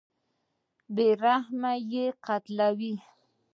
[0.95, 2.93] بېرحمانه یې قتلوي.